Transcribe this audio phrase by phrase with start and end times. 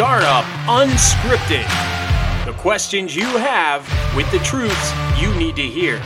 [0.00, 1.66] Startup Unscripted.
[2.46, 5.98] The questions you have with the truths you need to hear.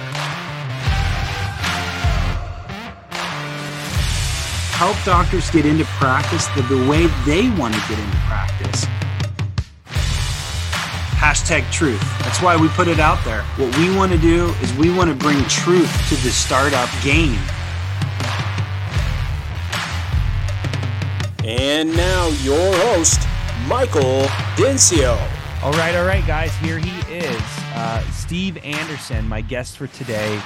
[4.73, 8.85] Help doctors get into practice the, the way they want to get into practice.
[11.15, 12.03] Hashtag truth.
[12.19, 13.43] That's why we put it out there.
[13.59, 17.39] What we want to do is we want to bring truth to the startup game.
[21.45, 23.29] And now, your host,
[23.69, 24.25] Michael
[24.57, 25.19] Dinsio.
[25.63, 26.55] All right, all right, guys.
[26.57, 27.43] Here he is,
[27.75, 30.39] uh, Steve Anderson, my guest for today.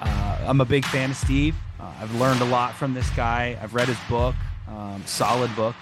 [0.00, 1.54] Uh, I'm a big fan of Steve.
[1.78, 3.56] Uh, I've learned a lot from this guy.
[3.62, 4.34] I've read his book,
[4.66, 5.76] um, solid book.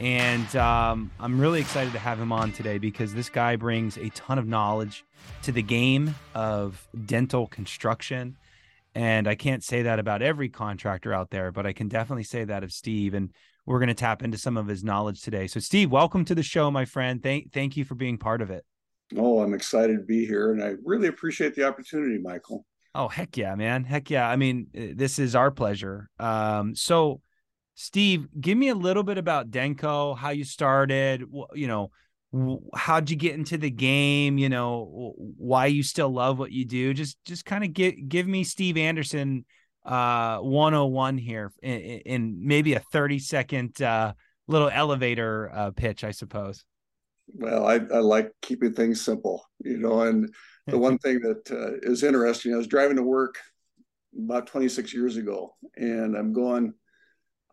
[0.00, 4.08] And um, I'm really excited to have him on today because this guy brings a
[4.10, 5.04] ton of knowledge
[5.42, 8.36] to the game of dental construction.
[8.94, 12.44] And I can't say that about every contractor out there, but I can definitely say
[12.44, 13.14] that of Steve.
[13.14, 13.30] And
[13.66, 15.46] we're going to tap into some of his knowledge today.
[15.46, 17.22] So, Steve, welcome to the show, my friend.
[17.22, 18.64] Thank, thank you for being part of it.
[19.16, 22.66] Oh, I'm excited to be here, and I really appreciate the opportunity, Michael.
[22.94, 23.84] Oh, heck yeah, man.
[23.84, 24.28] Heck yeah.
[24.28, 26.08] I mean, uh, this is our pleasure.
[26.18, 27.20] Um, so,
[27.74, 31.24] Steve, give me a little bit about Denco, how you started,
[31.54, 31.90] you know,
[32.74, 36.92] how'd you get into the game, you know, why you still love what you do.
[36.92, 39.44] Just just kind of give give me Steve Anderson
[39.88, 44.12] uh 101 here in, in maybe a 30 second uh
[44.46, 46.64] little elevator uh pitch i suppose.
[47.34, 50.32] Well i, I like keeping things simple you know and
[50.66, 53.38] the one thing that uh, is interesting i was driving to work
[54.18, 56.72] about 26 years ago and i'm going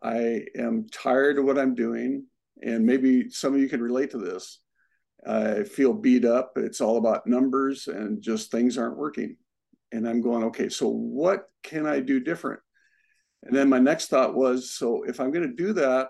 [0.02, 2.24] i am tired of what i'm doing
[2.62, 4.60] and maybe some of you can relate to this
[5.26, 9.36] i feel beat up it's all about numbers and just things aren't working
[9.92, 12.60] and I'm going, okay, so what can I do different?
[13.42, 16.08] And then my next thought was, so if I'm going to do that,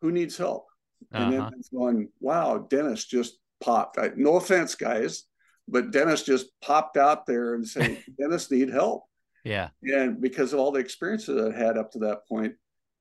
[0.00, 0.66] who needs help?
[1.12, 1.24] Uh-huh.
[1.24, 1.50] And then uh-huh.
[1.54, 3.98] I'm going, wow, Dennis just popped.
[3.98, 5.24] I, no offense, guys,
[5.66, 9.04] but Dennis just popped out there and said, Dennis need help.
[9.44, 9.70] Yeah.
[9.82, 12.54] And because of all the experiences I had up to that point.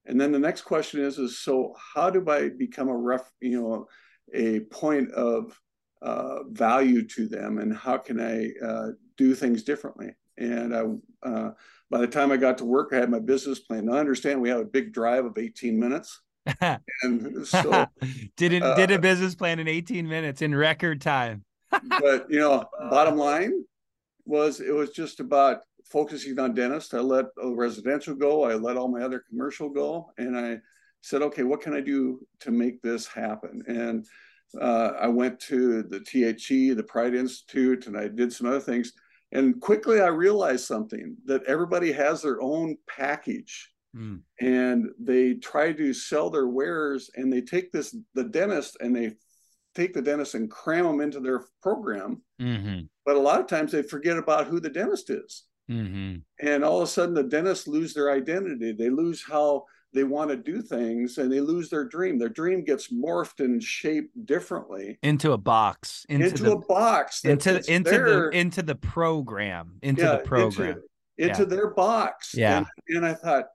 [0.05, 3.61] And then the next question is, is so how do I become a ref, you
[3.61, 3.87] know,
[4.33, 5.59] a point of
[6.01, 10.15] uh, value to them and how can I uh, do things differently.
[10.37, 10.83] And I,
[11.27, 11.51] uh,
[11.89, 13.85] by the time I got to work, I had my business plan.
[13.85, 16.21] Now, I understand we have a big drive of 18 minutes.
[16.61, 17.85] and so
[18.37, 21.43] did it, did a uh, business plan in 18 minutes in record time.
[21.99, 23.51] but you know, bottom line
[24.25, 26.93] was it was just about focusing on dentists.
[26.93, 28.45] I let residential go.
[28.45, 30.59] I let all my other commercial go, and I
[31.01, 33.63] said, okay, what can I do to make this happen?
[33.67, 34.05] And
[34.59, 38.93] uh, I went to the THE, the Pride Institute, and I did some other things.
[39.31, 43.69] And quickly I realized something that everybody has their own package.
[43.95, 44.21] Mm.
[44.39, 49.13] And they try to sell their wares and they take this, the dentist, and they
[49.75, 52.21] take the dentist and cram them into their program.
[52.41, 52.81] Mm-hmm.
[53.05, 55.43] But a lot of times they forget about who the dentist is.
[55.69, 56.17] Mm-hmm.
[56.45, 58.73] And all of a sudden the dentists lose their identity.
[58.73, 62.17] They lose how they want to do things and they lose their dream.
[62.17, 67.25] Their dream gets morphed and shaped differently into a box, into, into the, a box,
[67.25, 70.81] into into the into the program, into yeah, the program,
[71.17, 71.49] into, into yeah.
[71.49, 72.33] their box.
[72.35, 72.67] Yeah, and,
[72.97, 73.45] and, I thought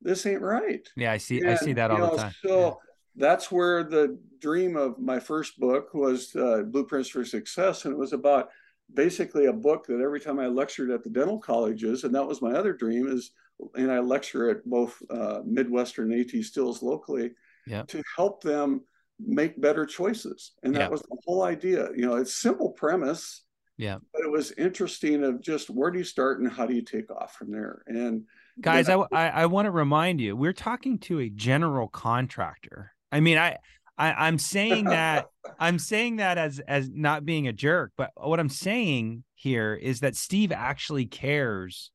[0.00, 0.86] this ain't right.
[0.96, 1.40] Yeah, I see.
[1.40, 2.34] And, I see that all know, the time.
[2.42, 2.72] So yeah.
[3.16, 7.98] that's where the dream of my first book was uh, Blueprints for Success, and it
[7.98, 8.50] was about
[8.94, 12.42] basically a book that every time I lectured at the dental colleges, and that was
[12.42, 13.32] my other dream is
[13.74, 17.32] and I lecture at both uh, Midwestern AT Stills locally
[17.66, 17.88] yep.
[17.88, 18.82] to help them
[19.18, 20.52] make better choices.
[20.62, 20.90] And that yep.
[20.90, 21.88] was the whole idea.
[21.94, 23.42] You know, it's simple premise.
[23.76, 23.96] Yeah.
[24.12, 27.10] But it was interesting of just where do you start and how do you take
[27.10, 27.82] off from there?
[27.86, 28.24] And
[28.60, 32.92] guys, I, I, I want to remind you, we're talking to a general contractor.
[33.10, 33.56] I mean, I,
[33.96, 35.28] I I'm saying that
[35.58, 40.00] I'm saying that as as not being a jerk, but what I'm saying here is
[40.00, 41.90] that Steve actually cares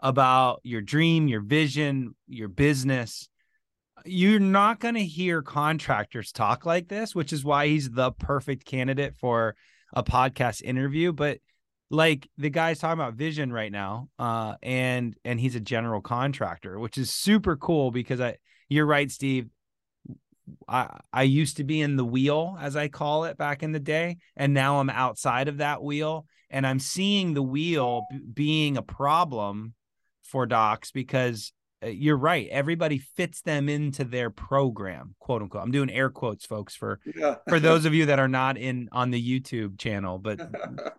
[0.00, 3.28] about your dream, your vision, your business.
[4.04, 8.64] You're not going to hear contractors talk like this, which is why he's the perfect
[8.64, 9.56] candidate for
[9.92, 11.12] a podcast interview.
[11.12, 11.38] But
[11.90, 16.78] like the guy's talking about vision right now, uh, and and he's a general contractor,
[16.78, 18.36] which is super cool because I
[18.68, 19.48] you're right, Steve.
[20.68, 23.80] I I used to be in the wheel, as I call it, back in the
[23.80, 28.76] day, and now I'm outside of that wheel, and I'm seeing the wheel b- being
[28.76, 29.74] a problem
[30.28, 31.52] for docs because
[31.82, 32.48] uh, you're right.
[32.50, 35.62] Everybody fits them into their program, quote unquote.
[35.62, 37.36] I'm doing air quotes, folks, for yeah.
[37.48, 40.38] for those of you that are not in on the YouTube channel, but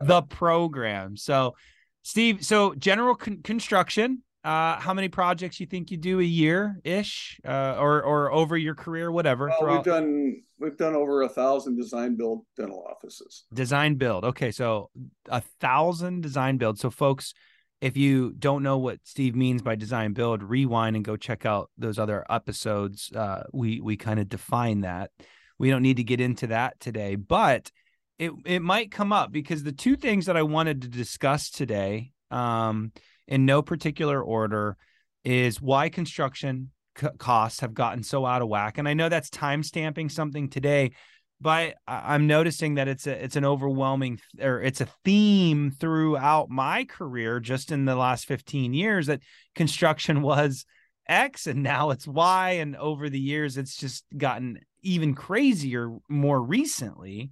[0.01, 1.17] the program.
[1.17, 1.55] So,
[2.03, 4.23] Steve, so general con- construction.
[4.41, 8.55] Uh, how many projects you think you do a year ish, uh, or or over
[8.55, 9.51] your career, whatever?
[9.59, 13.43] Well, we've done we've done over a thousand design build dental offices.
[13.53, 14.23] Design build.
[14.23, 14.91] Okay, so
[15.27, 16.79] a thousand design build.
[16.79, 17.33] So folks,
[17.81, 21.69] if you don't know what Steve means by design build, rewind and go check out
[21.77, 23.11] those other episodes.
[23.13, 25.11] Uh, we we kind of define that.
[25.57, 27.71] We don't need to get into that today, but
[28.17, 32.11] it it might come up because the two things that I wanted to discuss today,
[32.31, 32.91] um,
[33.27, 34.75] in no particular order,
[35.23, 36.71] is why construction
[37.17, 38.77] costs have gotten so out of whack.
[38.77, 40.91] And I know that's time stamping something today,
[41.41, 46.85] but I'm noticing that it's a it's an overwhelming or it's a theme throughout my
[46.85, 49.21] career just in the last 15 years that
[49.55, 50.65] construction was
[51.07, 56.41] X and now it's Y and over the years it's just gotten even crazier more
[56.41, 57.31] recently.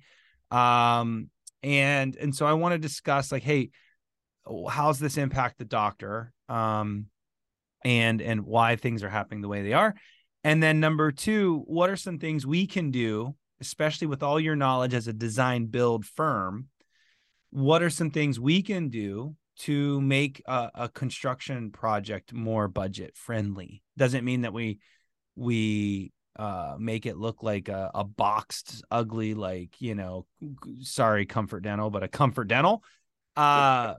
[0.51, 1.30] Um
[1.63, 3.71] and and so I want to discuss like hey
[4.69, 6.31] how's this impact the doctor?
[6.48, 7.07] Um
[7.83, 9.95] and and why things are happening the way they are.
[10.44, 14.56] And then number 2, what are some things we can do, especially with all your
[14.56, 16.68] knowledge as a design build firm?
[17.50, 23.15] What are some things we can do to make a, a construction project more budget
[23.15, 23.83] friendly?
[23.98, 24.80] Doesn't mean that we
[25.36, 30.25] we uh, make it look like a, a, boxed, ugly, like you know,
[30.81, 32.83] sorry, Comfort Dental, but a Comfort Dental
[33.38, 33.94] uh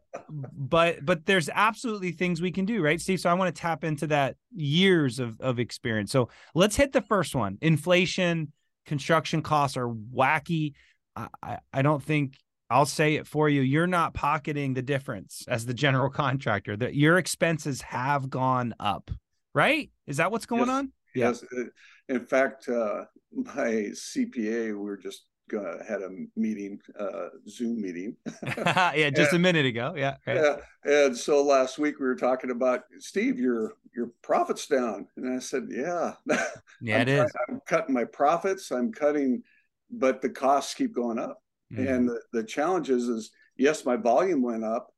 [0.52, 3.84] but but there's absolutely things we can do right steve so i want to tap
[3.84, 8.52] into that years of of experience so let's hit the first one inflation
[8.88, 10.73] construction costs are wacky
[11.14, 12.38] i i, I don't think
[12.70, 16.94] i'll say it for you you're not pocketing the difference as the general contractor that
[16.94, 19.11] your expenses have gone up
[19.55, 22.17] right is that what's going yes, on yes yeah.
[22.17, 25.25] in fact uh my cpa we were just
[25.55, 28.17] uh, had a meeting, uh, Zoom meeting.
[28.56, 29.94] yeah, just and, a minute ago.
[29.96, 30.37] Yeah, right.
[30.37, 30.56] yeah.
[30.84, 35.41] And so last week we were talking about Steve, your your profits down, and I
[35.41, 36.15] said, yeah,
[36.81, 37.31] yeah, it is.
[37.49, 38.71] I'm cutting my profits.
[38.71, 39.43] I'm cutting,
[39.91, 41.43] but the costs keep going up.
[41.73, 41.89] Mm.
[41.89, 44.95] And the, the challenge is, is yes, my volume went up,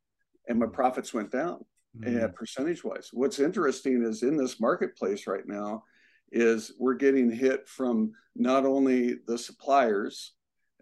[0.49, 1.64] and my profits went down,
[1.99, 2.06] mm.
[2.06, 3.08] and percentage wise.
[3.12, 5.85] What's interesting is in this marketplace right now
[6.31, 10.35] is we're getting hit from not only the suppliers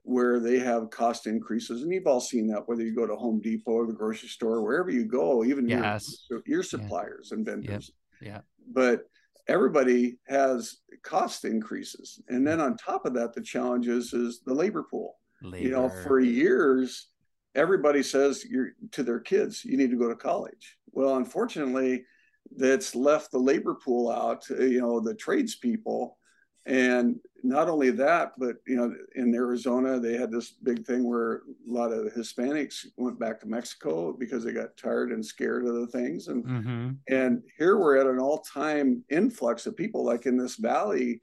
[0.08, 1.82] where they have cost increases.
[1.82, 4.62] And you've all seen that, whether you go to Home Depot or the grocery store,
[4.62, 6.24] wherever you go, even yes.
[6.30, 7.36] your, your suppliers yeah.
[7.36, 7.92] and vendors.
[8.20, 8.40] Yeah.
[8.72, 9.08] But
[9.46, 12.20] everybody has cost increases.
[12.28, 15.16] And then on top of that, the challenge is, is the labor pool.
[15.42, 15.64] Labor.
[15.64, 17.08] You know, for years,
[17.54, 20.76] everybody says you're to their kids, you need to go to college.
[20.92, 22.04] Well, unfortunately,
[22.56, 26.18] that's left the labor pool out, you know, the tradespeople
[26.68, 31.36] and not only that, but you know, in Arizona, they had this big thing where
[31.68, 35.74] a lot of Hispanics went back to Mexico because they got tired and scared of
[35.74, 36.28] the things.
[36.28, 36.90] And mm-hmm.
[37.08, 40.04] and here we're at an all-time influx of people.
[40.04, 41.20] Like in this valley,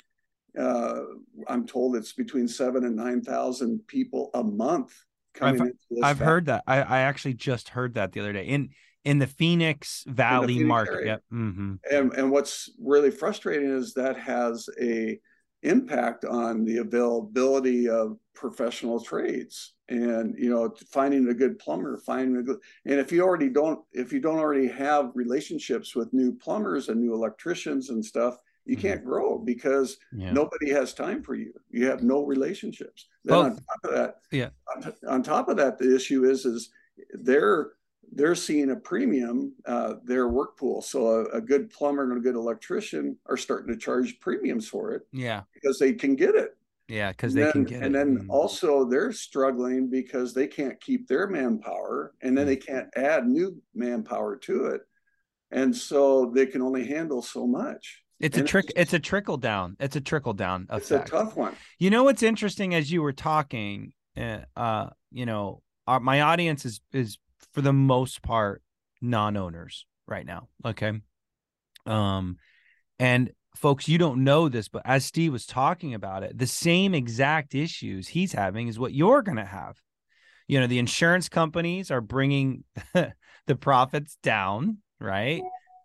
[0.60, 1.02] uh,
[1.48, 4.94] I'm told it's between seven and nine thousand people a month
[5.36, 6.64] coming I've, I've heard that.
[6.66, 8.46] I, I actually just heard that the other day.
[8.46, 8.70] In
[9.04, 11.06] in the Phoenix Valley the Phoenix market.
[11.06, 11.24] Yep.
[11.32, 11.74] Mm-hmm.
[11.92, 15.20] And and what's really frustrating is that has a
[15.64, 22.38] impact on the availability of professional trades and you know finding a good plumber finding
[22.38, 26.34] a good and if you already don't if you don't already have relationships with new
[26.34, 28.36] plumbers and new electricians and stuff
[28.66, 28.88] you mm-hmm.
[28.88, 30.32] can't grow because yeah.
[30.32, 34.16] nobody has time for you you have no relationships then well, on top of that
[34.32, 36.72] yeah on, on top of that the issue is is
[37.14, 37.72] they're
[38.12, 42.22] they're seeing a premium uh, their work pool so a, a, good plumber and a
[42.22, 46.58] good electrician are starting to charge premiums for it yeah because they can get it
[46.88, 48.02] yeah because they then, can get and it.
[48.02, 48.30] And then mm.
[48.30, 52.50] also they're struggling because they can't keep their manpower and then mm.
[52.50, 54.82] they can't add new manpower to it
[55.52, 58.66] and so they can only handle so much it's and a trick.
[58.70, 59.76] It's, it's, a trickle down.
[59.78, 60.84] It's a trickle down effect.
[60.84, 61.54] It's a tough one.
[61.80, 66.66] You know what's interesting as you were talking, uh, uh you know, our, my audience
[66.66, 67.18] is is
[67.56, 68.62] for the most part
[69.02, 70.94] non-owners right now okay?
[71.86, 72.38] Um
[73.00, 76.94] and folks you don't know this but as steve was talking about it the same
[76.94, 79.78] exact issues he's having is what you're going to have.
[80.48, 85.42] You know the insurance companies are bringing the profits down right?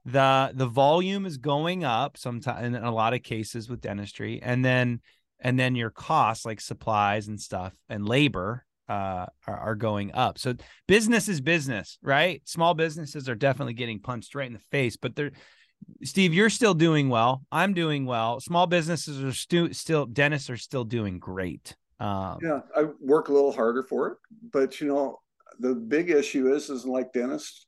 [0.07, 4.65] The the volume is going up sometimes in a lot of cases with dentistry and
[4.65, 5.01] then
[5.39, 10.37] and then your costs like supplies and stuff and labor uh, are, are, going up.
[10.37, 10.55] So
[10.89, 12.43] business is business, right?
[12.45, 15.31] Small businesses are definitely getting punched right in the face, but they're
[16.03, 17.43] Steve, you're still doing well.
[17.53, 18.41] I'm doing well.
[18.41, 21.77] Small businesses are stu- still dentists are still doing great.
[22.01, 24.19] Um, yeah, I work a little harder for it,
[24.53, 25.21] but you know,
[25.61, 27.67] the big issue is is like dentists,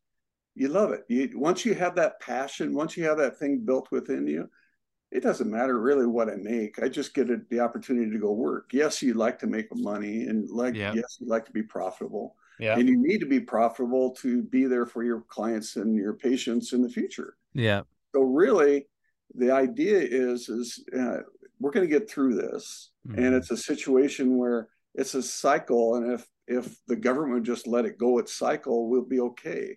[0.55, 1.05] you love it.
[1.09, 4.49] You once you have that passion, once you have that thing built within you,
[5.12, 6.83] it doesn't matter really what I make.
[6.83, 8.71] I just get the opportunity to go work.
[8.73, 10.92] Yes, you'd like to make money and like, yeah.
[10.95, 12.37] yes, you'd like to be profitable.
[12.59, 12.78] Yeah.
[12.78, 16.73] And you need to be profitable to be there for your clients and your patients
[16.73, 17.37] in the future.
[17.52, 17.83] Yeah.
[18.14, 18.87] So really
[19.35, 21.19] the idea is, is uh,
[21.61, 22.90] we're going to get through this.
[23.07, 23.23] Mm-hmm.
[23.23, 25.97] And it's a situation where it's a cycle.
[25.97, 29.76] And if, if the government just let it go its cycle, we'll be okay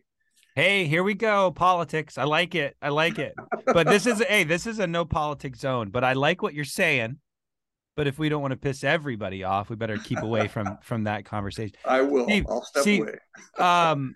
[0.55, 2.17] hey, here we go, politics.
[2.17, 2.75] I like it.
[2.81, 3.33] I like it.
[3.65, 5.89] But this is hey, this is a no politics zone.
[5.89, 7.17] But I like what you're saying.
[7.95, 11.03] But if we don't want to piss everybody off, we better keep away from from
[11.03, 11.75] that conversation.
[11.85, 12.25] I will.
[12.25, 13.17] Steve, I'll step see, away.
[13.57, 14.15] um,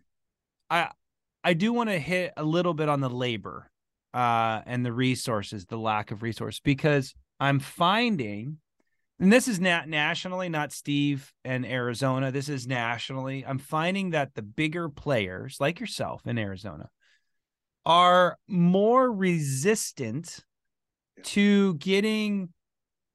[0.69, 0.89] I
[1.43, 3.69] I do want to hit a little bit on the labor,
[4.13, 8.57] uh, and the resources, the lack of resource, because I'm finding
[9.19, 12.31] and this is not nationally, not Steve and Arizona.
[12.31, 13.45] This is nationally.
[13.45, 16.89] I'm finding that the bigger players, like yourself in Arizona,
[17.85, 20.39] are more resistant
[21.23, 22.49] to getting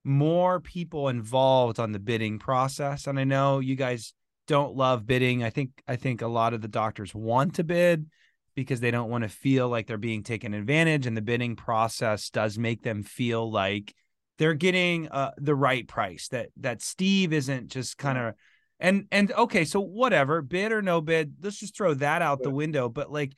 [0.04, 3.06] more people involved on the bidding process.
[3.06, 4.12] And I know you guys
[4.46, 5.42] don't love bidding.
[5.42, 8.06] I think I think a lot of the doctors want to bid
[8.54, 12.28] because they don't want to feel like they're being taken advantage and the bidding process
[12.28, 13.94] does make them feel like
[14.38, 18.34] they're getting uh, the right price that that steve isn't just kind of
[18.80, 22.50] and and okay so whatever bid or no bid let's just throw that out the
[22.50, 23.32] window but like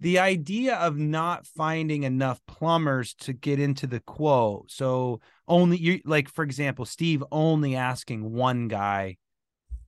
[0.00, 6.00] the idea of not finding enough plumbers to get into the quote so only you
[6.04, 9.16] like for example steve only asking one guy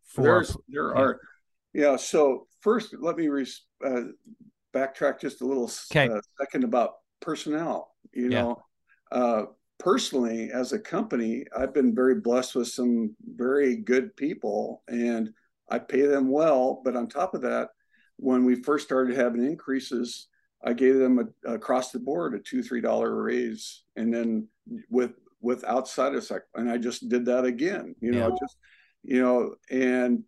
[0.04, 1.00] for There's, there yeah.
[1.00, 1.20] are
[1.74, 3.46] yeah so first let me re-
[3.84, 4.02] uh,
[4.74, 6.08] backtrack just a little okay.
[6.08, 8.62] uh, second about personnel you know
[9.12, 9.44] uh,
[9.78, 15.32] personally, as a company, I've been very blessed with some very good people and
[15.70, 16.80] I pay them well.
[16.84, 17.70] But on top of that,
[18.16, 20.28] when we first started having increases,
[20.64, 23.82] I gave them a, across the board a two, three dollar raise.
[23.96, 24.48] And then
[24.90, 28.36] with with outside of sec, and I just did that again, you know, yeah.
[28.40, 28.56] just
[29.02, 30.24] you know, and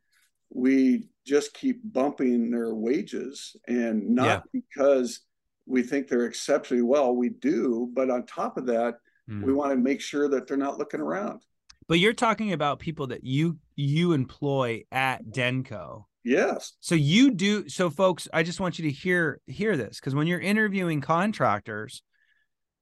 [0.50, 4.40] we just keep bumping their wages and not yeah.
[4.52, 5.20] because
[5.66, 8.94] we think they're exceptionally well, we do, but on top of that,
[9.28, 9.42] Mm.
[9.44, 11.42] We want to make sure that they're not looking around.
[11.86, 16.04] But you're talking about people that you you employ at Denco.
[16.24, 16.74] Yes.
[16.80, 20.26] So you do so folks, I just want you to hear hear this because when
[20.26, 22.02] you're interviewing contractors,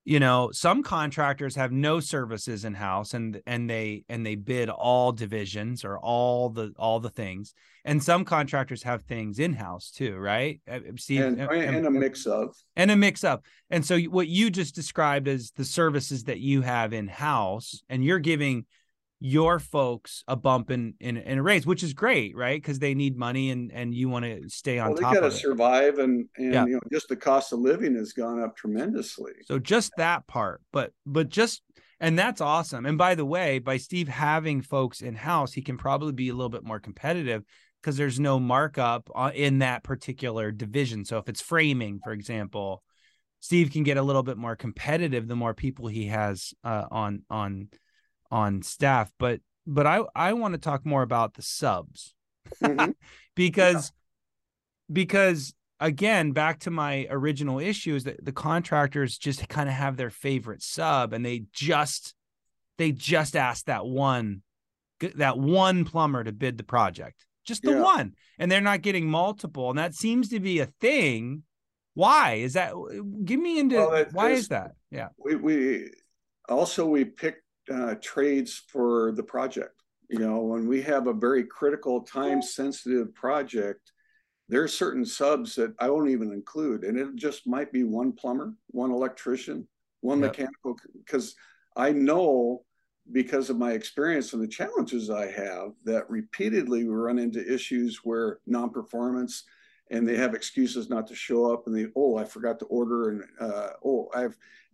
[0.06, 4.70] you know some contractors have no services in house and and they and they bid
[4.70, 7.52] all divisions or all the all the things.
[7.84, 10.60] And some contractors have things in house too right?
[10.70, 12.56] Uh, Steve, and, and, and, a mix of.
[12.76, 16.62] And a mix of and so what you just described as the services that you
[16.62, 18.64] have in house and you're giving
[19.18, 22.60] your folks a bump in in, in a raise, which is great, right?
[22.60, 25.14] Because they need money and and you want to stay on well, top.
[25.14, 26.66] They got to survive, and and yeah.
[26.66, 29.32] you know just the cost of living has gone up tremendously.
[29.44, 31.62] So just that part, but but just
[31.98, 32.84] and that's awesome.
[32.84, 36.34] And by the way, by Steve having folks in house, he can probably be a
[36.34, 37.42] little bit more competitive
[37.80, 41.04] because there's no markup in that particular division.
[41.04, 42.82] So if it's framing, for example,
[43.40, 47.22] Steve can get a little bit more competitive the more people he has uh, on
[47.30, 47.68] on
[48.30, 52.14] on staff but but i i want to talk more about the subs.
[52.62, 52.92] Mm-hmm.
[53.34, 53.92] because
[54.88, 54.92] yeah.
[54.92, 59.96] because again back to my original issue is that the contractors just kind of have
[59.96, 62.14] their favorite sub and they just
[62.78, 64.42] they just ask that one
[65.16, 67.26] that one plumber to bid the project.
[67.44, 67.82] Just the yeah.
[67.82, 68.14] one.
[68.38, 71.42] And they're not getting multiple and that seems to be a thing.
[71.94, 72.34] Why?
[72.34, 72.72] Is that
[73.24, 74.72] give me into well, why is that?
[74.90, 75.08] Yeah.
[75.18, 75.90] we, we
[76.48, 77.42] also we pick
[77.72, 79.82] uh, trades for the project.
[80.08, 83.92] You know, when we have a very critical, time sensitive project,
[84.48, 88.12] there are certain subs that I won't even include, and it just might be one
[88.12, 89.66] plumber, one electrician,
[90.00, 90.30] one yep.
[90.30, 91.34] mechanical, because
[91.76, 92.62] I know
[93.12, 98.00] because of my experience and the challenges I have that repeatedly we run into issues
[98.02, 99.44] where non-performance
[99.90, 103.10] and they have excuses not to show up and they oh i forgot to order
[103.10, 104.26] and uh, oh i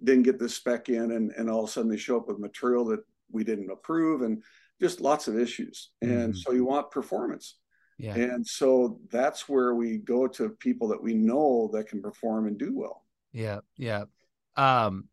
[0.02, 2.38] didn't get this spec in and, and all of a sudden they show up with
[2.38, 3.00] material that
[3.31, 4.42] we didn't approve and
[4.81, 5.90] just lots of issues.
[6.02, 6.37] And mm.
[6.37, 7.57] so you want performance.
[7.99, 8.16] Yeah.
[8.16, 12.59] and so that's where we go to people that we know that can perform and
[12.59, 13.04] do well.
[13.33, 14.04] Yeah yeah.
[14.57, 15.09] Um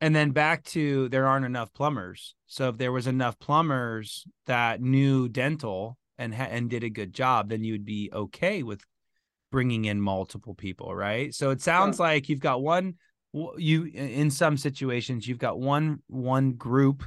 [0.00, 2.34] and then back to there aren't enough plumbers.
[2.46, 7.12] So if there was enough plumbers that knew dental and ha- and did a good
[7.12, 8.80] job then you would be okay with
[9.54, 11.32] bringing in multiple people, right?
[11.32, 12.06] So it sounds yeah.
[12.06, 12.94] like you've got one
[13.56, 17.04] you in some situations you've got one one group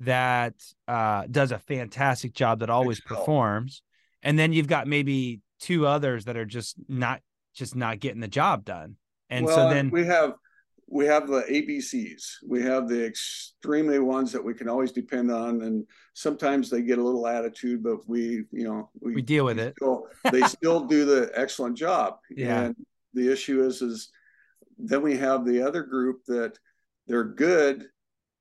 [0.00, 0.54] that
[0.86, 3.82] uh, does a fantastic job that always performs
[4.22, 7.20] and then you've got maybe two others that are just not
[7.54, 8.94] just not getting the job done
[9.30, 10.34] and well, so then we have
[10.90, 12.36] we have the ABCs.
[12.46, 16.98] We have the extremely ones that we can always depend on, and sometimes they get
[16.98, 19.74] a little attitude, but we, you know, we, we deal with it.
[19.76, 22.16] Still, they still do the excellent job.
[22.30, 22.62] Yeah.
[22.62, 22.76] And
[23.12, 24.10] the issue is, is
[24.78, 26.58] then we have the other group that
[27.06, 27.86] they're good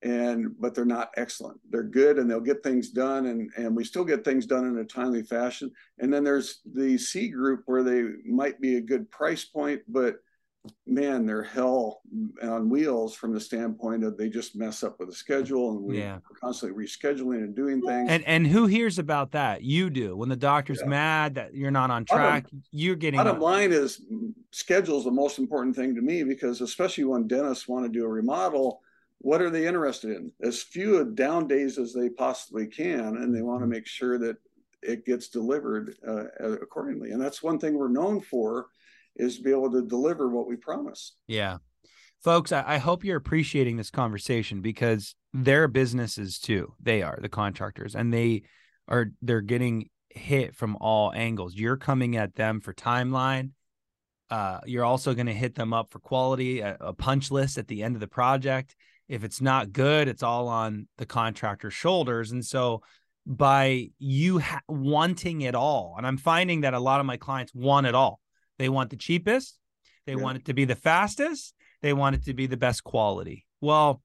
[0.03, 3.83] and but they're not excellent they're good and they'll get things done and and we
[3.83, 7.81] still get things done in a timely fashion and then there's the c group where
[7.81, 10.17] they might be a good price point but
[10.85, 12.01] man they're hell
[12.43, 15.99] on wheels from the standpoint of they just mess up with the schedule and we,
[15.99, 16.15] Yeah.
[16.15, 19.63] are constantly rescheduling and doing things And and who hears about that?
[19.63, 20.15] You do.
[20.15, 20.89] When the doctor's Yeah.
[20.89, 24.01] mad that you're not on Bottom- track, you're getting Bottom line is
[24.51, 28.05] schedule is the most important thing to me because especially when dentists want to do
[28.05, 28.81] a remodel,
[29.19, 30.31] what are they interested in?
[30.41, 34.37] As few down days as they possibly can, and they want to make sure that
[34.83, 36.25] it gets delivered uh,
[36.61, 37.11] accordingly.
[37.11, 38.67] And that's one thing we're known for
[39.17, 41.15] is to be able to deliver what we promise.
[41.27, 41.57] Yeah.
[42.23, 46.73] Folks, I, I hope you're appreciating this conversation because they're businesses too.
[46.81, 48.43] They are the contractors and they
[48.87, 51.55] are they're getting hit from all angles.
[51.55, 53.51] You're coming at them for timeline.
[54.29, 57.67] Uh, you're also going to hit them up for quality, a, a punch list at
[57.67, 58.75] the end of the project.
[59.07, 62.31] If it's not good, it's all on the contractor's shoulders.
[62.31, 62.81] And so
[63.25, 67.53] by you ha- wanting it all, and I'm finding that a lot of my clients
[67.53, 68.19] want it all.
[68.57, 69.59] They want the cheapest,
[70.05, 70.23] they Yeah.
[70.23, 73.45] want it to be the fastest, they want it to be the best quality.
[73.61, 74.01] Well,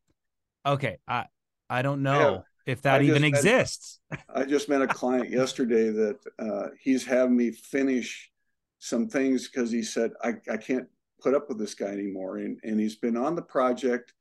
[0.67, 1.27] okay, I
[1.71, 4.01] I don't know if that I even just exists.
[4.29, 8.31] I just met a client yesterday that uh, he's having me finish
[8.79, 10.89] some things because he said I, I can't
[11.21, 14.13] put up with this guy anymore, and and he's been on the project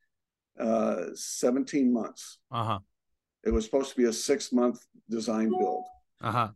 [0.60, 2.38] uh, 17 months.
[2.52, 2.80] Uh-huh.
[3.44, 5.84] It was supposed to be a six month design build,
[6.22, 6.50] Uh-huh.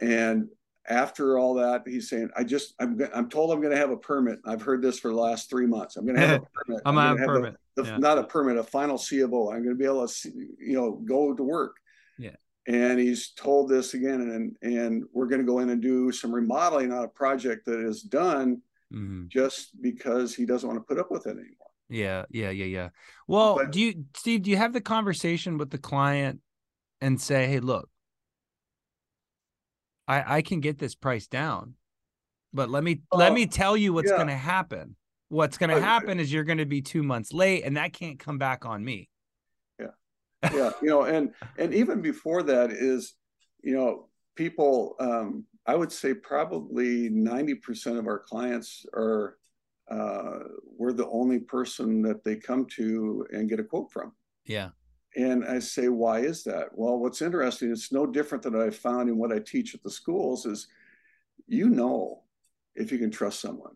[0.00, 0.48] and
[0.90, 3.96] after all that, he's saying, "I just I'm I'm told I'm going to have a
[3.96, 4.40] permit.
[4.44, 5.96] I've heard this for the last three months.
[5.96, 6.82] I'm going to have a permit.
[6.84, 7.56] I'm gonna have a gonna the- permit.
[7.86, 7.96] Yeah.
[7.96, 9.50] not a permit, a final C of O.
[9.50, 11.76] I'm going to be able to, see, you know, go to work.
[12.18, 12.34] Yeah.
[12.68, 16.30] And he's told this again, and and we're going to go in and do some
[16.34, 18.60] remodeling on a project that is done
[18.92, 19.28] Mhm.
[19.28, 21.68] just because he doesn't want to put up with it anymore.
[21.88, 22.88] Yeah, yeah, yeah, yeah.
[23.28, 24.42] Well, But- do you, Steve?
[24.42, 26.40] Do you have the conversation with the client
[27.00, 27.88] and say, "Hey, look,
[30.10, 31.74] I I can get this price down,
[32.52, 34.16] but let me let Oh, me tell you what's yeah.
[34.16, 34.96] going to happen.
[35.28, 38.18] What's going to happen is you're going to be two months late, and that can't
[38.18, 39.08] come back on me."
[39.78, 39.94] Yeah,
[40.52, 43.14] yeah you know and and even before that is
[43.62, 49.36] you know people um i would say probably 90% of our clients are
[49.90, 50.38] uh
[50.78, 54.12] we're the only person that they come to and get a quote from
[54.46, 54.70] Yeah,
[55.16, 56.68] and i say why is that?
[56.72, 59.90] Well what's interesting it's no different than i found in what i teach at the
[59.90, 60.68] schools is
[61.48, 62.22] you know
[62.74, 63.74] if you can trust someone.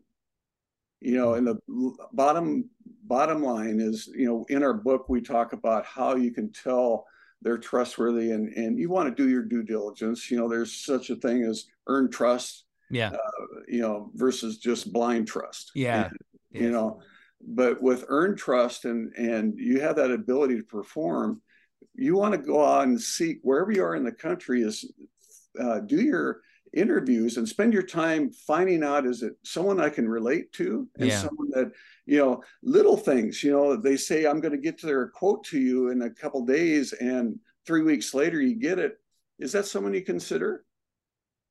[1.01, 1.47] You know mm-hmm.
[1.49, 2.71] and the bottom
[3.05, 7.07] bottom line is you know in our book we talk about how you can tell
[7.43, 10.31] they're trustworthy and and you want to do your due diligence.
[10.31, 14.93] You know there's such a thing as earned trust yeah, uh, you know versus just
[14.93, 15.73] blind trust.
[15.75, 16.09] Yeah.
[16.53, 17.01] you know
[17.47, 21.41] but with earned trust and and you have that ability to perform
[21.95, 24.91] you want to go out and seek wherever you are in the country is
[25.61, 26.41] uh, do your
[26.73, 30.89] interviews and spend your time finding out is it someone i can relate to?
[30.99, 31.21] And Yeah.
[31.21, 31.71] someone that
[32.07, 35.45] you know little things you know they say i'm going to get to their quote
[35.45, 38.99] to you in a couple days and three weeks later you get it.
[39.39, 40.65] Is that someone you consider?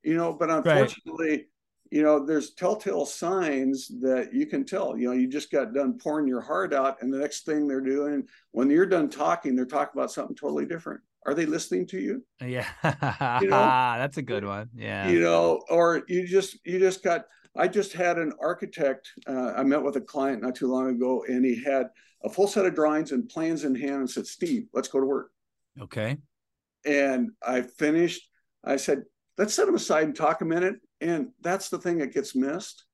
[0.04, 1.46] You know but unfortunately
[1.94, 5.96] you know there's telltale signs that you can tell you know you just got done
[6.00, 9.64] pouring your heart out and the next thing they're doing when you're done talking they're
[9.64, 12.68] talking about something totally different are they listening to you Yeah,
[13.42, 13.58] You know?
[13.98, 14.70] that's a good one.
[14.76, 17.26] Yeah, you know or you just you just got
[17.56, 21.24] i just had an architect uh, i met with a client not too long ago
[21.28, 21.90] and he had
[22.24, 25.06] a full set of drawings and plans in hand and said steve let's go to
[25.06, 25.30] work
[25.80, 26.18] okay.
[26.86, 28.28] and i finished
[28.64, 29.04] i said
[29.38, 32.86] let's set them aside and talk a minute and that's the thing that gets missed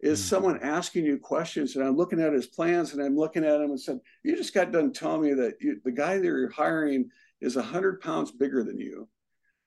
[0.00, 0.24] is Mhm.
[0.24, 3.70] someone asking you questions and i'm looking at his plans and i'm looking at him
[3.70, 7.10] and said you just got done telling me that you, the guy that you're hiring
[7.40, 9.08] is 100 pounds bigger than you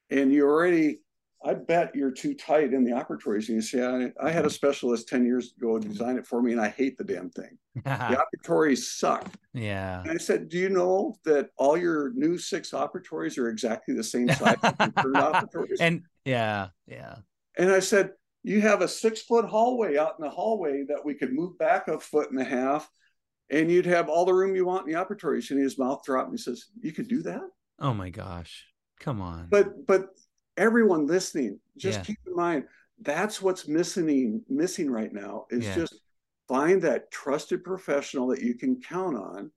[0.09, 1.01] and you already
[1.45, 4.47] i bet you're too tight in the operatories and you say I, I had a
[4.47, 4.54] mm-hmm.
[4.54, 7.82] specialist 10 years ago design it for me and i hate the damn thing the
[8.45, 10.02] operatories suck yeah.
[10.02, 14.04] and I said, Do you know that all your new six operatories are exactly the
[14.04, 14.58] same size?
[15.80, 17.15] And yeah, yeah.
[17.58, 18.12] And I said,
[18.43, 21.88] You have a six foot hallway out in the hallway that we could move back
[21.88, 22.89] a foot and a half,
[23.49, 25.52] and you'd have all the room you want in the operatories.
[25.52, 27.41] And his mouth dropped and he says, You could do that?
[27.80, 28.65] Oh my gosh.
[28.99, 29.47] Come on.
[29.49, 30.10] But but
[30.60, 32.04] everyone listening, just Yeah.
[32.06, 32.65] keep in mind
[33.02, 35.76] that's what's missing missing right now is Yeah.
[35.76, 36.02] just
[36.48, 39.52] find that trusted professional that you can count on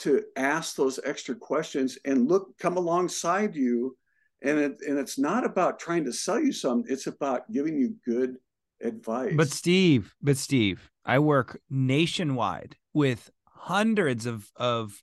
[0.00, 3.96] to ask those extra questions and look come alongside you
[4.42, 7.94] and it, and it's not about trying to sell you something it's about giving you
[8.04, 8.36] good
[8.82, 15.02] advice But Steve, but Steve, I work nationwide with hundreds of of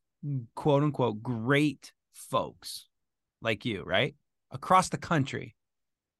[0.54, 2.88] quote unquote great folks
[3.42, 4.14] like you, right?
[4.52, 5.56] Across the country.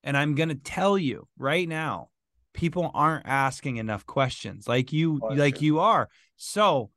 [0.04, 2.10] And I'm going to tell you right now,
[2.54, 5.66] people aren't asking enough questions like you oh, like Question.
[5.66, 6.10] you are.
[6.38, 6.90] So,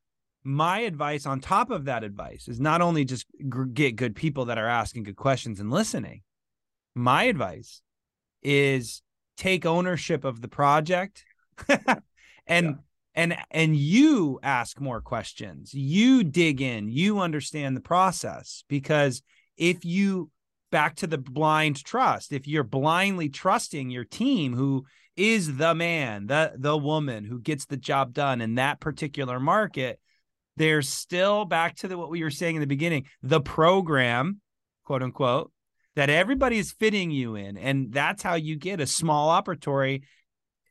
[0.43, 4.47] my advice on top of that advice is not only just gr- get good people
[4.47, 6.23] that are asking good questions and listening.
[6.95, 7.81] My advice
[8.43, 9.03] is
[9.37, 11.25] take ownership of the project
[12.47, 12.73] and Yeah.
[13.15, 19.23] and and you ask more questions you dig in you understand the process because
[19.57, 20.31] if you
[20.75, 22.33] back to the blind trust.
[22.33, 24.85] If you're blindly trusting your team who
[25.17, 30.01] is the man the the woman who gets the job done in that particular market
[30.57, 34.41] there's still back to the what we were saying in the beginning the program
[34.85, 35.53] quote unquote
[35.97, 37.57] that everybody is fitting you in.
[37.57, 40.03] And that's how you get a small operatory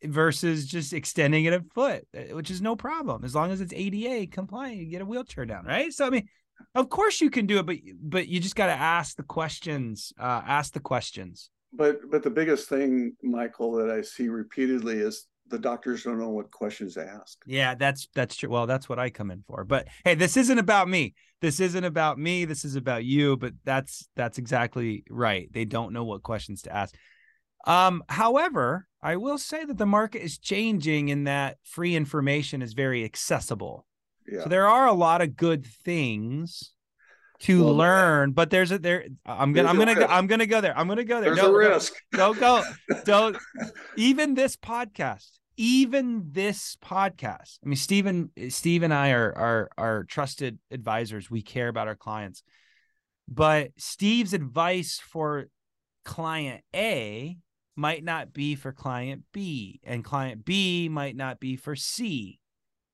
[0.04, 3.24] versus just extending it a foot uh, which is no problem.
[3.24, 5.94] As long as it's ada compliant you get a wheelchair down right?
[5.94, 6.28] So i mean
[6.76, 10.14] of course you can do it but but you just got to ask the questions
[10.20, 11.50] uh ask the questions.
[11.72, 16.30] But but the biggest thing michael that i see repeatedly is the doctors don't know
[16.30, 17.38] what questions to ask.
[17.46, 18.50] Yeah that's that's true.
[18.50, 19.64] Well that's what i come in for.
[19.64, 21.14] But hey this isn't about me.
[21.42, 22.46] This isn't about me.
[22.46, 23.38] This is about you.
[23.38, 25.50] But that's that's exactly right.
[25.52, 26.96] They don't know what questions to ask.
[27.66, 32.74] Um however i will say that the market is changing in that free information is
[32.74, 33.86] very accessible
[34.28, 34.44] yeah.
[34.44, 36.72] so there are a lot of good things
[37.40, 40.62] to Well, learn but there's a there i'm gonna i'm gonna go, i'm gonna go
[40.62, 40.78] there.
[40.78, 41.36] I'm gonna go there.
[41.36, 41.94] There's No, a risk.
[42.14, 42.64] don't go
[43.06, 43.36] don't
[43.98, 50.04] even this podcast even this podcast i mean stephen steve and i are are are
[50.06, 51.30] trusted advisors.
[51.30, 52.44] We care about our clients.
[53.28, 55.46] But steve's advice for
[56.06, 57.38] client a
[57.76, 62.40] might not be for client b and client b might not be for c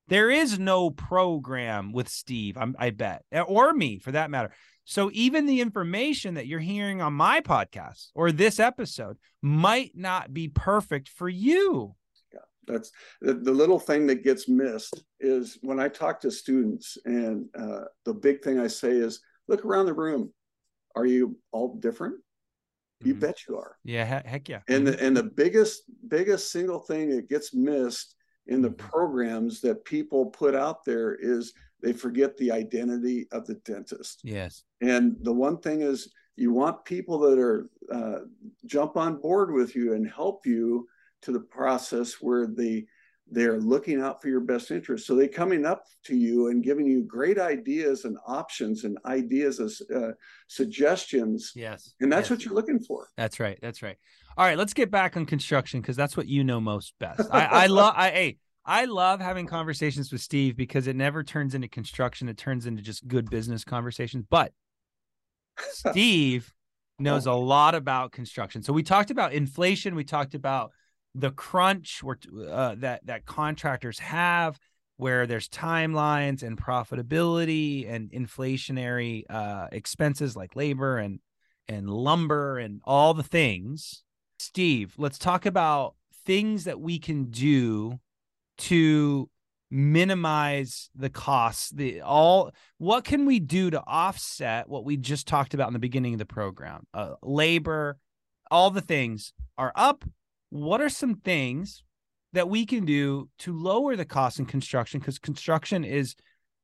[0.09, 4.51] there is no program with steve I'm, i bet or me for that matter
[4.85, 10.33] so even the information that you're hearing on my podcast or this episode might not
[10.33, 11.93] be perfect for you.
[12.33, 12.91] Yeah, that's
[13.21, 17.83] the, the little thing that gets missed is when i talk to students and uh,
[18.05, 20.33] the big thing i say is look around the room
[20.95, 22.15] are you all different
[23.03, 23.19] you Mhm.
[23.19, 24.61] bet you are Yeah, heck yeah.
[24.67, 28.15] and the, and the biggest biggest single thing that gets missed
[28.49, 28.77] in the Mhm.
[28.77, 34.63] programs that people put out there is they forget the identity of the dentist yes.
[34.81, 38.21] and the one thing is you want people that are uh,
[38.65, 40.87] jump on board with you and help you
[41.21, 42.85] to the process where they
[43.31, 46.85] they're looking out for your best interest so they're coming up to you and giving
[46.85, 50.11] you great ideas and options and ideas as uh,
[50.47, 51.93] suggestions Yes.
[51.99, 52.29] and that's yes.
[52.31, 53.57] what you're looking for That's right.
[53.61, 53.97] That's right.
[54.37, 57.21] All right, let's get back on construction because that's what you know most best.
[57.31, 57.93] I, I love.
[57.97, 62.29] I hey, I love having conversations with Steve because it never turns into construction.
[62.29, 64.25] It turns into just good business conversations.
[64.29, 64.53] But
[65.71, 66.53] Steve
[66.99, 68.63] knows a lot about construction.
[68.63, 69.95] So we talked about inflation.
[69.95, 70.71] We talked about
[71.19, 72.17] the crunch where,
[72.49, 74.59] uh, that that contractors have,
[74.97, 81.19] where there's timelines and profitability and inflationary uh, expenses like labor and
[81.67, 84.03] and lumber and all the things.
[84.39, 87.99] Steve, let's talk about things that we can do
[88.57, 89.29] to
[89.71, 95.53] minimize the costs the all what can we do to offset what we just talked
[95.53, 97.95] about in the beginning of the program uh, labor
[98.49, 100.03] all the things are up
[100.49, 101.83] what are some things
[102.33, 104.99] that we can do to lower the cost in construction?
[104.99, 106.15] Because construction is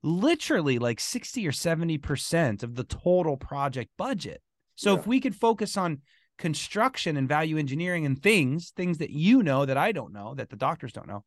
[0.03, 4.41] literally like 60 or 70% of the total project budget.
[4.75, 4.99] So Yeah.
[4.99, 6.01] if we could focus on
[6.37, 10.49] construction and value engineering and things things that you know that i don't know that
[10.49, 11.23] the doctors don't know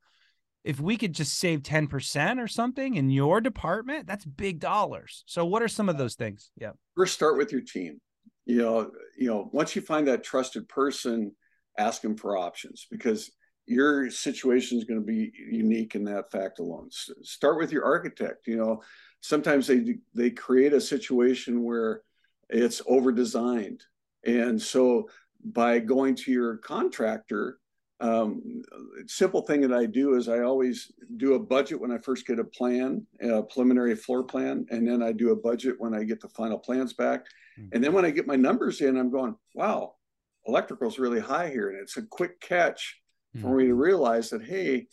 [0.65, 5.23] if we could just save 10% or something in your department that's big dollars.
[5.27, 6.51] So what are some of those things?
[6.57, 6.73] Yeah.
[6.95, 8.01] First start with your team.
[8.45, 11.35] You know you know once you find that trusted person
[11.79, 13.31] ask them for options because
[13.67, 16.89] your situation is going to be unique in that fact alone.
[16.91, 18.83] Start with your architect you know
[19.21, 22.03] sometimes they they create a situation where
[22.49, 23.83] it's over designed
[24.25, 25.09] and so
[25.45, 27.59] by going to your contractor
[28.01, 28.63] um,
[29.09, 32.39] simple thing that I do is I always do a budget when I first get
[32.39, 36.21] a plan, a preliminary floor plan, and then I do a budget when I get
[36.21, 37.27] the final plans back.
[37.73, 39.95] And then when I get my numbers in, I'm going, wow,
[40.49, 41.71] electrical's really high here.
[41.71, 43.01] And it's a quick catch
[43.41, 44.87] for me to realize that, hey,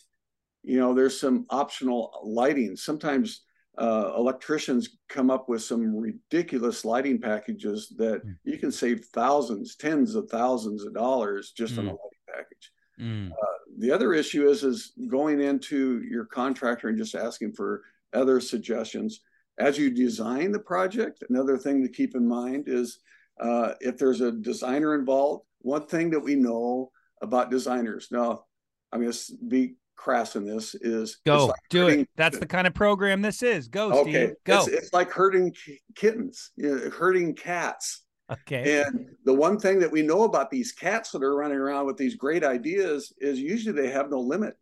[0.62, 2.76] you know, there's some optional lighting.
[2.76, 3.42] Sometimes
[3.78, 8.36] uh, electricians come up with some ridiculous lighting packages that mm.
[8.44, 11.78] you can save thousands, tens of thousands of dollars just mm.
[11.78, 12.72] on a lighting package.
[13.00, 13.30] Mm.
[13.32, 18.40] Uh, the other issue is is going into your contractor and just asking for other
[18.40, 19.20] suggestions
[19.58, 21.22] as you design the project.
[21.28, 23.00] Another thing to keep in mind is
[23.40, 25.44] uh, if there's a designer involved.
[25.60, 26.90] One thing that we know
[27.22, 28.44] about designers now,
[28.92, 32.08] I'm going to be crass in this is go like do herding, it.
[32.16, 33.68] That's the kind of program this is.
[33.68, 34.26] Go, okay.
[34.26, 34.34] Steve.
[34.44, 34.58] Go.
[34.58, 35.54] It's, it's like herding
[35.94, 38.04] kittens, you know, herding cats.
[38.30, 38.82] Okay.
[38.82, 41.96] And the one thing that we know about these cats that are running around with
[41.96, 44.54] these great ideas is usually they have no limit.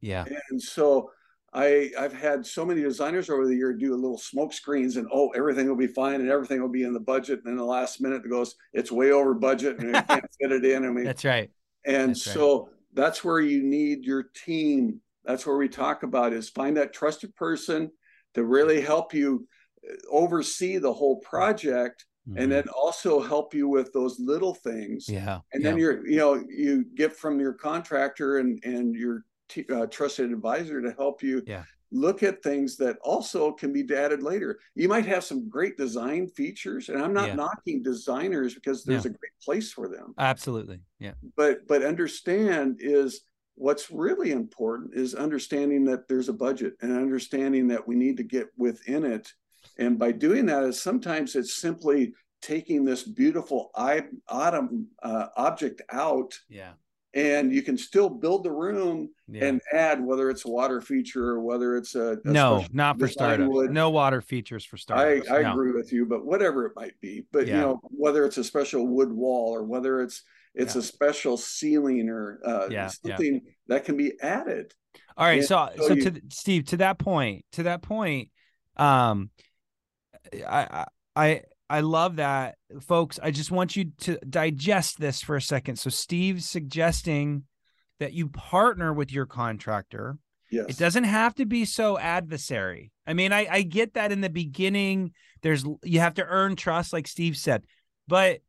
[0.00, 0.24] Yeah.
[0.50, 1.10] And so
[1.52, 5.08] I I've had so many designers over the year do a little smoke screens and
[5.12, 7.64] oh everything will be fine and everything will be in the budget and then the
[7.64, 10.94] last minute it goes it's way over budget and we can't fit it in and
[10.94, 11.50] we That's right.
[11.86, 12.72] And That's so right.
[12.94, 15.00] that's where you need your team.
[15.24, 17.90] That's where we talk about is find that trusted person
[18.34, 19.46] to really help you
[19.88, 22.42] uh, oversee the whole project mm-hmm.
[22.42, 25.08] and then also help you with those little things.
[25.08, 25.40] Yeah.
[25.52, 25.70] And yeah.
[25.70, 30.32] then you're, you know, you get from your contractor and and your t- uh, trusted
[30.32, 31.64] advisor to help you yeah.
[31.90, 34.58] look at things that also can be added later.
[34.74, 37.34] You might have some great design features, and I'm not yeah.
[37.34, 40.14] knocking designers because there's a great place for them.
[40.18, 40.80] Absolutely.
[40.98, 41.12] Yeah.
[41.36, 43.22] But but understand is
[43.54, 48.22] what's really important is understanding that there's a budget and understanding that we need to
[48.22, 49.32] get within it
[49.78, 56.38] and by doing that, is sometimes it's simply taking this beautiful autumn uh, object out.
[56.48, 56.72] Yeah.
[57.14, 59.46] And you can still build the room yeah.
[59.46, 63.08] and add whether it's a water feature or whether it's a, a no, not for
[63.08, 63.48] startups.
[63.50, 63.70] Wood.
[63.70, 65.28] No water features for startups.
[65.30, 65.52] I, I no.
[65.52, 67.54] agree with you, but whatever it might be, but yeah.
[67.54, 70.22] you know whether it's a special wood wall or whether it's
[70.54, 70.80] it's yeah.
[70.80, 74.74] a special ceiling or uh, yeah, something that can be added.
[75.16, 78.28] All right, and so so, so you, to Steve, to that point, to that point,
[78.76, 79.30] um,
[80.46, 81.42] I I I
[81.80, 83.18] love that, folks.
[83.22, 85.76] I just want you to digest this for a second.
[85.76, 87.44] So Steve's suggesting
[88.00, 90.16] that you partner with your contractor.
[90.50, 90.66] Yes.
[90.70, 92.90] It doesn't have to be so adversary.
[93.06, 95.12] I mean, I, I get that in the beginning.
[95.42, 97.64] There's you have to earn trust, like Steve said,
[98.06, 98.40] but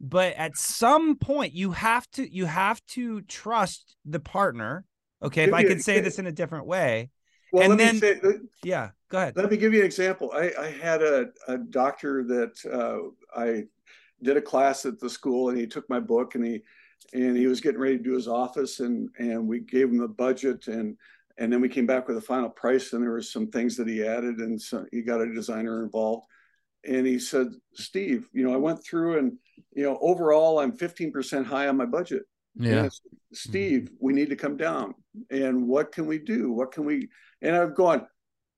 [0.00, 4.84] but at some point you have to you have to trust the partner.
[5.22, 7.10] Okay, if I could say this in a different way,
[7.52, 9.36] well, and then, say, uh, yeah, go ahead.
[9.36, 10.32] Let me give you an example.
[10.34, 13.64] I, I had a, a doctor that uh, I
[14.22, 16.62] did a class at the school, and he took my book, and he
[17.12, 20.08] and he was getting ready to do his office, and and we gave him the
[20.08, 20.96] budget, and
[21.38, 23.88] and then we came back with a final price, and there were some things that
[23.88, 26.26] he added, and so he got a designer involved,
[26.84, 29.32] and he said, Steve, you know, I went through, and
[29.74, 32.22] you know, overall, I'm 15% high on my budget.
[32.58, 32.88] Yeah.
[33.32, 34.94] Steve, we need to come down.
[35.30, 36.52] And what can we do?
[36.52, 37.08] What can we?
[37.42, 38.06] And I've gone,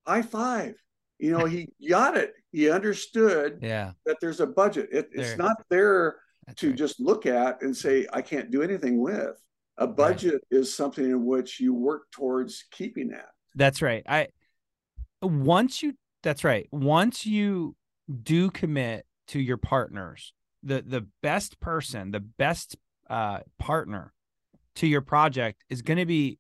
[0.08, 0.74] high five.
[1.18, 2.32] You know, he got it.
[2.52, 3.92] He understood yeah.
[4.06, 4.88] that there's a budget.
[4.92, 6.16] It, it's not there
[6.46, 6.78] That's to right.
[6.78, 9.36] just look at and say, I can't do anything with.
[9.78, 10.58] A budget right.
[10.58, 13.28] is something in which you work towards keeping that.
[13.54, 14.02] That's right.
[14.08, 14.28] I
[15.22, 16.68] once you that's right.
[16.72, 17.76] Once you
[18.22, 20.32] do commit to your partners,
[20.64, 22.76] the the best person, the best
[23.08, 24.12] uh, partner
[24.76, 26.38] to your project is going to be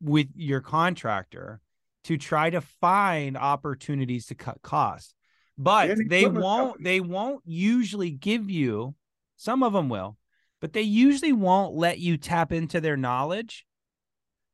[0.00, 1.60] with your contractor
[2.08, 5.14] to try to find opportunities to cut costs.
[5.56, 6.84] But they won't company.
[6.84, 8.94] they won't usually give you
[9.36, 10.18] some of them will
[10.60, 13.64] but they usually won't let you tap into their knowledge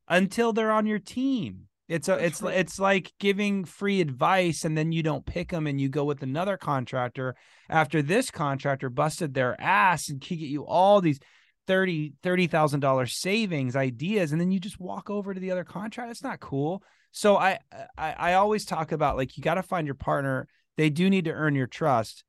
[0.09, 1.69] until they're on your team.
[1.87, 5.79] It's a it's it's like giving free advice and then you don't pick them and
[5.79, 7.35] you go with another contractor
[7.69, 11.21] after this contractor busted their ass and can get you all these
[11.67, 12.13] 30
[12.47, 16.11] thousand dollars savings ideas and then you just walk over to the other contract.
[16.11, 16.83] It's not cool
[17.17, 17.59] so I,
[17.97, 20.49] I i always talk about like you got to find your partner.
[20.77, 22.25] They do need to earn your trust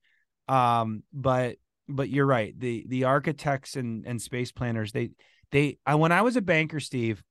[0.48, 2.58] um but but you're right.
[2.58, 5.12] The the architects and and space planners they
[5.52, 7.24] they I, when i was a banker steve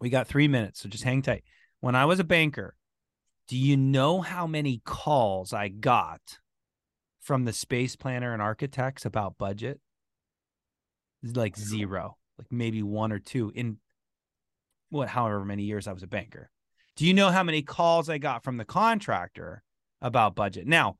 [0.00, 1.44] we got three minutes so just hang tight.
[1.80, 2.76] When i was a banker
[3.48, 6.38] do you know how many calls i got
[7.28, 9.80] from the space planner and architects about budget?
[11.22, 13.76] Like zero, like maybe one or two in
[14.88, 16.50] what, however many years I was a banker.
[16.98, 19.62] Do you know how many calls I got from the contractor
[20.02, 20.66] about budget?
[20.66, 20.98] Now,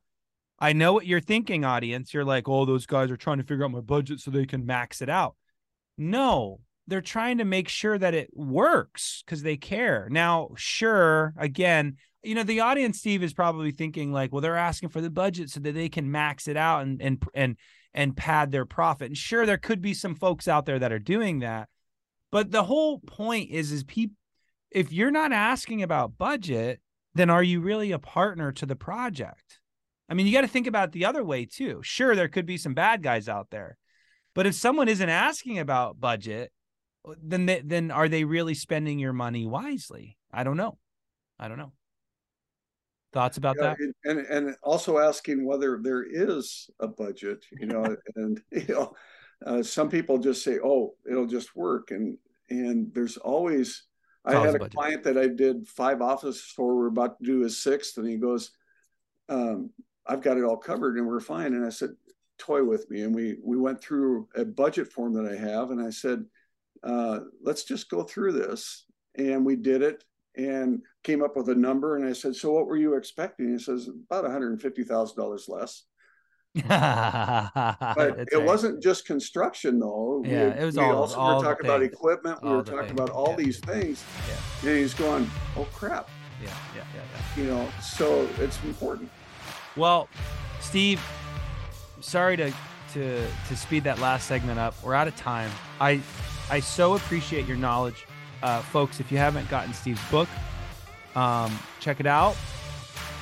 [0.56, 2.14] I know what you're thinking, audience.
[2.14, 4.64] You're like, oh, those guys are trying to figure out my budget so they can
[4.64, 5.34] max it out.
[5.96, 10.06] No, they're trying to make sure that it works because they care.
[10.08, 14.90] Now, sure, again, you know, the audience, Steve, is probably thinking like, well, they're asking
[14.90, 17.56] for the budget so that they can max it out and and and
[17.92, 19.08] and pad their profit.
[19.08, 21.68] And sure, there could be some folks out there that are doing that,
[22.30, 24.14] but the whole point is is people
[24.70, 26.81] if you're not asking about budget,
[27.14, 29.61] then are you really a partner to the project?
[30.09, 31.81] I mean, you got to think about the other way too.
[31.83, 33.76] Sure, there could be some bad guys out there,
[34.35, 36.52] but if someone isn't asking about budget,
[37.22, 40.16] then they, then are they really spending your money wisely?
[40.33, 40.78] I don't know.
[41.38, 41.72] I don't know.
[43.12, 43.94] Thoughts about Yeah, that?
[44.04, 48.94] and and also asking whether there is a budget, you know, and you know,
[49.46, 52.18] uh, some people just say, "Oh, it'll just work," and
[52.50, 53.85] and there's always.
[54.28, 54.74] I had a a budget.
[54.74, 56.76] client that I did five offices for.
[56.76, 58.52] We're about to do his sixth, and he goes,
[59.28, 59.70] um,
[60.06, 61.90] "I've got it all covered, and we're fine." And I said,
[62.38, 65.80] "Toy with me," and we we went through a budget form that I have, and
[65.80, 66.24] I said,
[66.82, 70.04] uh, "Let's just go through this," and we did it,
[70.38, 73.50] and came up with a number and I said, So what were you expecting?
[73.52, 75.84] He says, About $150,000 less.
[76.68, 78.44] But it right.
[78.44, 80.22] wasn't just construction, though.
[80.24, 82.42] We- Yeah, it was we all- also all were talking about equipment.
[82.42, 83.37] We were talking things, about all yeah.
[83.37, 84.04] these things.
[84.28, 84.70] Yeah.
[84.70, 86.08] And he's going, Oh, crap.
[86.42, 87.00] Yeah, yeah, yeah,
[87.37, 87.42] yeah.
[87.42, 89.11] You know, so it's important.
[89.76, 90.08] Well,
[90.61, 91.00] Steve,
[92.00, 92.52] sorry to
[92.94, 94.74] to to speed that last segment up.
[94.82, 95.50] We're out of time.
[95.80, 96.00] I
[96.50, 98.06] I so appreciate your knowledge,
[98.42, 99.00] uh, folks.
[99.00, 100.28] If you haven't gotten Steve's book,
[101.16, 102.37] um, check it out.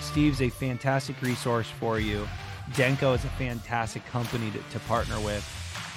[0.01, 2.29] Steve's a fantastic resource for you.
[2.73, 5.45] Denco is a fantastic company to, to partner with.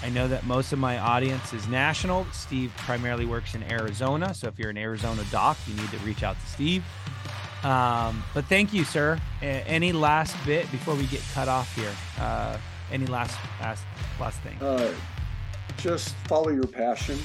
[0.02, 2.26] I know that most of my audience is national.
[2.32, 6.24] Steve primarily works in Arizona, so if you're an Arizona doc, you need to reach
[6.24, 6.84] out to Steve.
[7.64, 9.20] Um, but thank you, sir.
[9.42, 11.92] Any last bit before we get cut off here?
[12.18, 12.58] Uh,
[12.92, 13.84] any last last
[14.20, 14.58] last thing?
[14.62, 14.94] Uh,
[15.78, 17.20] just follow your passion,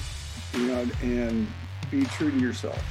[0.53, 1.47] you know, and
[1.89, 2.83] be true to yourself.